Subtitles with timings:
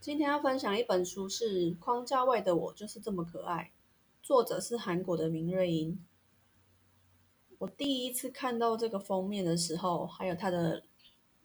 [0.00, 3.72] 今天要分享一本书，是《框架外的我就是这么可爱》，
[4.24, 5.98] 作者是韩国的明瑞英。
[7.58, 10.84] 我第一次看到这个封面的时候，还有它的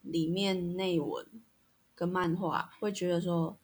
[0.03, 1.25] 里面内文
[1.95, 3.57] 跟漫画，会觉得说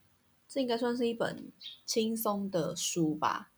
[0.47, 1.51] 这应该算是一本
[1.85, 3.51] 轻松的书吧。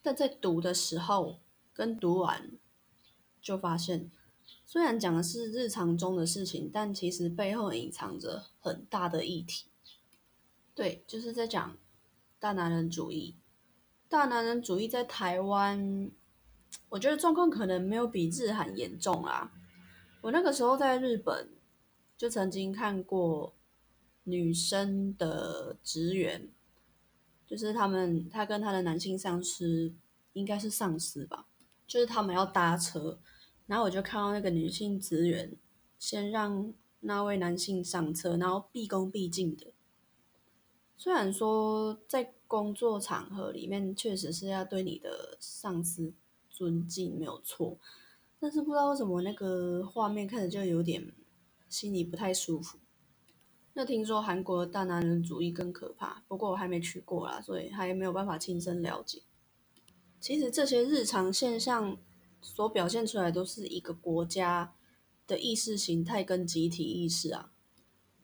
[0.00, 1.40] 但在读的时候
[1.72, 2.52] 跟读完，
[3.42, 4.08] 就发现
[4.64, 9.66] 虽然讲的是日常中的事情，但其实背后隐藏着很大的议题。
[10.78, 11.76] 对，就是在讲
[12.38, 13.34] 大男人主义。
[14.08, 16.08] 大男人主义在台湾，
[16.88, 19.50] 我觉得状况可能没有比日韩严重啦。
[20.20, 21.48] 我那个时候在日本，
[22.16, 23.56] 就曾经看过
[24.22, 26.48] 女生的职员，
[27.44, 29.92] 就是他们，他跟他的男性上司，
[30.34, 31.48] 应该是上司吧，
[31.88, 33.18] 就是他们要搭车，
[33.66, 35.56] 然后我就看到那个女性职员
[35.98, 39.72] 先让那位男性上车，然后毕恭毕敬的。
[40.98, 46.12] 虽然说在工作场合里面确实是要对你的上司
[46.50, 47.78] 尊敬没有错，
[48.40, 51.14] 但是不知道为什么那个画面看着就有点
[51.68, 52.78] 心里不太舒服。
[53.74, 59.22] 那听说韩国的大男人主义更可怕，不过我还没去过啦，所以还没有办法亲身了解。
[60.18, 61.96] 其实这些日常现象
[62.42, 64.74] 所表现出来都是一个国家
[65.28, 67.52] 的意识形态跟集体意识啊。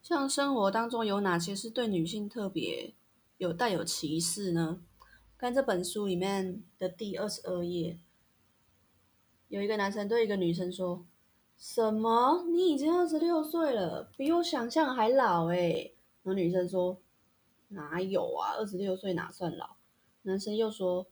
[0.04, 2.92] 像生活当中有哪些是对女性特别
[3.38, 4.82] 有带有歧视呢？
[5.38, 7.98] 看这本书里面的第二十二页，
[9.48, 11.06] 有一个男生对一个女生说
[11.56, 12.44] ：“什么？
[12.52, 17.00] 你已经二十六岁了，比我想象还老哎。”然后女生说
[17.68, 19.76] ：“哪有啊，二十六岁哪算老？”
[20.24, 21.06] 男生又说：“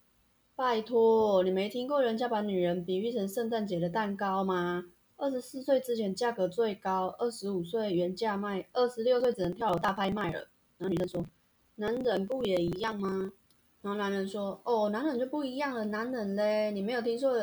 [0.55, 4.85] 拜托，你没听过人家把女人比喻成圣诞节的蛋糕吗？”
[5.23, 10.49] 二十四岁之前价格最高，二十五岁原价卖，二十六岁只能跳楼大拍卖了。
[10.77, 11.25] 然后女生说
[11.75, 13.31] ：“男人不也一样吗？”
[13.81, 17.37] 然后男人说：“哦，男人就不一样了，男人嘞，你没有听说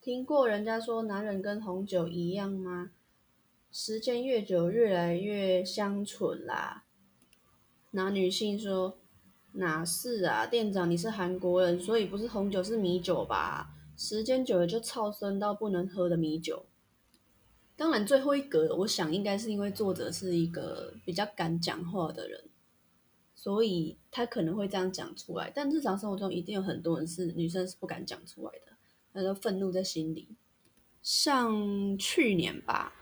[0.00, 2.92] 听过人家说男人跟红酒一样吗？
[3.72, 6.84] 时间越久越来越香醇啦。”
[7.90, 8.98] 那女性说
[9.54, 13.74] ：“哪是啊，店长你是韩国人，所以不是红酒是米酒吧？
[13.96, 16.64] 时间久了就超生到不能喝的米酒。”
[17.76, 22.48] 当然，最后一格，我想应该是因为作者是一个比较敢讲话的人，
[23.34, 25.50] 所以他可能会这样讲出来。
[25.52, 28.76] 但日常生活中一定有很多人是女生是不敢讲出来的，
[29.12, 30.28] 那个愤怒在心里。
[31.02, 32.92] 像去年吧，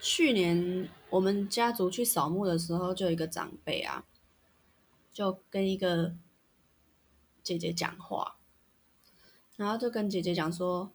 [0.00, 4.06] 去年我们家族去扫墓的时候，就有一个长辈啊，
[5.12, 6.14] 就跟一个
[7.42, 8.38] 姐姐讲话，
[9.56, 10.92] 然后就跟姐姐讲说。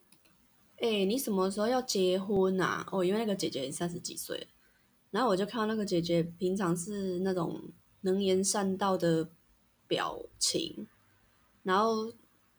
[0.84, 2.86] 哎，你什么时候要结婚啊？
[2.92, 4.46] 哦，因为那个姐姐三十几岁，
[5.10, 7.58] 然后我就看到那个姐姐平常是那种
[8.02, 9.30] 能言善道的
[9.86, 10.86] 表情，
[11.62, 12.12] 然后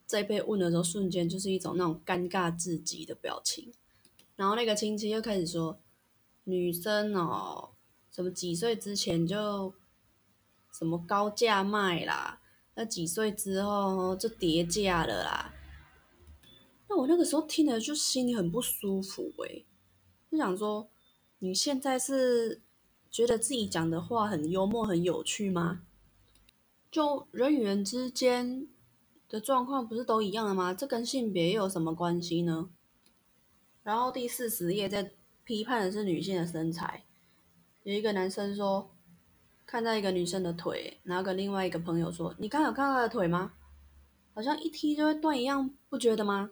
[0.07, 3.71] 在被问的时候，瞬间就是一种那种尴尬至极的表情。
[4.35, 5.79] 然后那个亲戚又开始说，
[6.45, 7.75] 女生哦，
[8.09, 9.71] 什么几岁之前就
[10.73, 12.41] 什么高价卖啦，
[12.73, 15.53] 那几岁之后就跌价了啦。
[17.07, 19.63] 那个时候听了就心里很不舒服哎，
[20.31, 20.89] 就想说
[21.39, 22.61] 你现在是
[23.09, 25.81] 觉得自己讲的话很幽默很有趣吗？
[26.91, 28.67] 就人与人之间
[29.27, 30.73] 的状况不是都一样的吗？
[30.73, 32.69] 这跟性别又有什么关系呢？
[33.83, 37.05] 然后第四十页在批判的是女性的身材，
[37.83, 38.91] 有一个男生说
[39.65, 43.53] 看到一个女生的腿，然后跟另外一个朋友说：“你刚有看到她的腿吗？
[44.33, 46.49] 好像一踢就会断一样，不觉得吗？”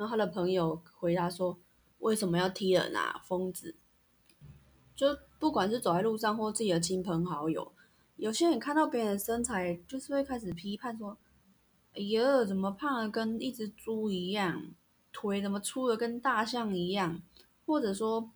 [0.00, 1.58] 然后他的朋友回答说
[2.00, 3.76] ：“为什么要踢人啊，疯子！”
[4.96, 7.70] 就不管是走在路上或自己的亲朋好友，
[8.16, 11.18] 有些人看到别人的身材，就是会开始批判说
[11.94, 14.68] ：“哎呀，怎么胖的跟一只猪一样？
[15.12, 17.20] 腿怎么粗的跟大象一样？
[17.66, 18.30] 或者说，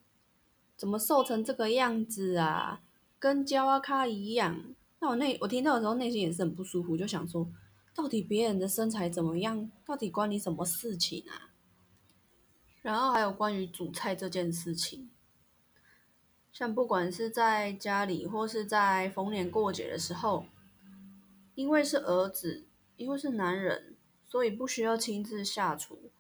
[0.77, 2.83] 怎么瘦成这个样子啊，
[3.19, 7.49] 跟焦阿卡一样？”那我内我听到的时候，内心也是很不舒服，就想说：
[7.95, 9.71] 到底别人的身材怎么样？
[9.87, 11.53] 到底关你什么事情啊？
[12.85, 15.09] 然后还有关于煮菜这件事情，
[16.53, 20.45] 像不管是在家里或是在逢年过节的时候，
[21.55, 22.67] 因为是儿子，
[22.99, 23.97] 因为是男人，
[24.27, 26.11] 所以不需要亲自下厨。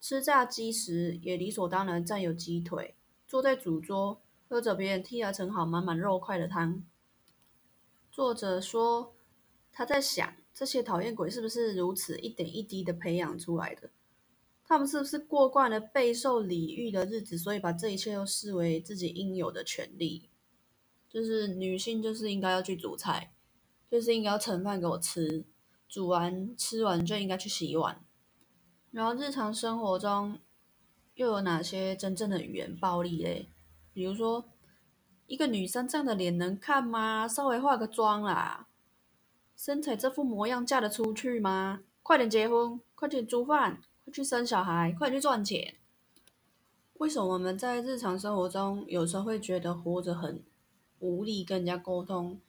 [0.00, 2.94] 吃炸鸡时也理所当然占有鸡腿，
[3.26, 6.82] 坐在主桌喝着别人替他盛好满满肉块的汤。
[8.10, 9.14] 作者说
[9.70, 13.90] 他在想，这些讨厌鬼是不是如此一点一滴的培养出来的？
[14.68, 20.28] 他们是不是过惯了备受礼遇的日子，所以把这一切都视为自己应有的权利？
[21.08, 23.32] 就是女性就是应该要去煮菜，
[23.88, 25.44] 就是应该要盛饭给我吃，
[25.88, 28.04] 煮完吃完就应该去洗碗。
[28.90, 30.40] 然后日常生活中
[31.14, 33.48] 又有哪些真正的语言暴力嘞？
[33.92, 34.44] 比如说，
[35.26, 37.28] 一个女生这样的脸能看吗？
[37.28, 38.66] 稍微化个妆啦，
[39.56, 41.82] 身材这副模样嫁得出去吗？
[42.02, 45.74] 快点结婚，快点煮饭，快去生小孩，快去赚钱。
[46.94, 50.42] 为什么我们在日常生活中有时候会觉得活着很
[51.00, 52.40] 无力，跟人家沟通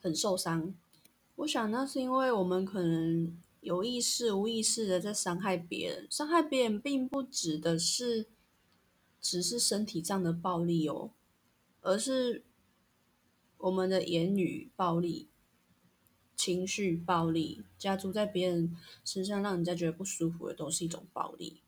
[0.00, 0.72] 很受伤？
[1.34, 3.36] 我想那是因为我们可能。
[3.62, 8.26] 有意识、无意识的在伤害别人，伤害别人并不指的是
[9.20, 11.10] 只是身体上的暴力哦，
[11.82, 12.42] 而是
[13.58, 15.28] 我们的言语暴力、
[16.40, 21.60] 情绪暴力，加诸在别人身上，让人家觉得不舒服的，都是一种暴力。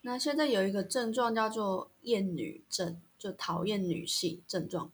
[0.00, 4.90] 那现在有一个症状叫做厌女症，就讨厌女性症状，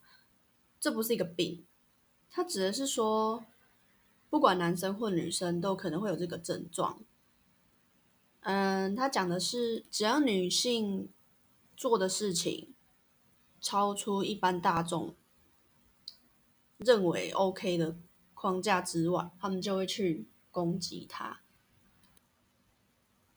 [0.78, 1.64] 这不是一个病，
[2.30, 3.46] 它指的是说。
[4.28, 7.00] 不管男生或女生都可能会有这个症状。
[8.40, 11.08] 嗯，他讲的是，只要女性
[11.76, 12.74] 做的事情
[13.60, 15.14] 超出一般大众
[16.76, 17.96] 认为 OK 的
[18.36, 21.40] 框架之外，他们就会去攻击他。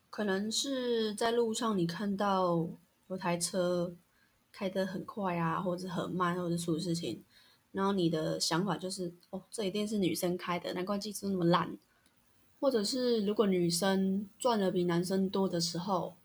[0.10, 2.68] 可能是在路上你看到
[3.07, 3.96] 有台车
[4.51, 7.24] 开得很快啊，或者很慢，或者出事情。
[7.72, 11.78] 然后你的想法就是，哦，这一定是女生开的，难怪技术那么烂。
[12.60, 16.18] 或者是如果女生赚的比男生多的时候，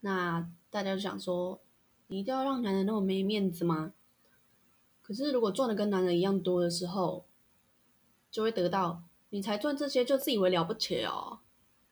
[0.00, 1.60] 那大家就想说，
[2.08, 3.92] 你一定要让男人那么没面子吗？
[5.08, 7.24] 可是如果赚的跟男人一样多的时候，
[8.30, 11.38] 就会得到你才赚这些就自以为了不起哦，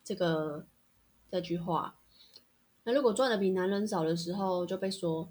[0.04, 0.66] 这个
[1.30, 1.96] 这句话。
[2.84, 5.30] 那如果赚的比男人少的时候，就被说。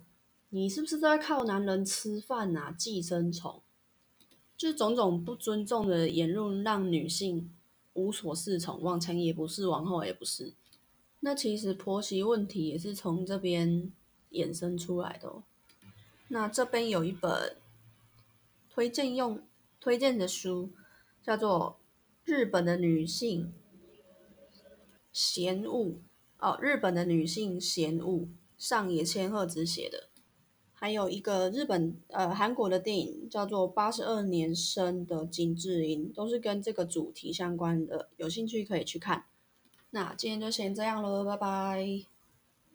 [0.50, 2.74] 你是不是在靠男人吃饭呐？
[2.78, 3.62] 寄生虫，
[4.56, 7.52] 就是种种不尊重的言论，让女性
[7.94, 10.54] 无所适从，往前也不是，往后也不是。
[11.20, 13.92] 那其实婆媳问题也是从这边
[14.31, 15.28] 衍生出来的。
[15.28, 15.44] 哦
[16.30, 17.56] 那这边有一本
[18.75, 19.42] 推荐用
[19.80, 20.69] 推荐的书，
[21.24, 21.80] 叫做
[22.30, 23.54] 《日本的女性
[25.13, 25.86] 嫌恶》
[26.39, 28.24] 哦，《日本的女性嫌恶》，
[28.57, 30.10] 上野千鹤子写的。
[30.74, 39.24] 还有一个日本呃韩国的电影叫做《八十二年生的金智英》，都是跟这个主题相关的，有兴趣可以去看。
[39.92, 42.15] 那今天就先这样喽，拜拜。